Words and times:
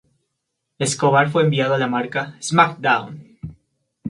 Escobar 0.79 1.29
fue 1.29 1.43
enviado 1.43 1.75
a 1.75 1.77
la 1.77 1.85
marca 1.87 2.35
"SmackDown! 2.41 3.37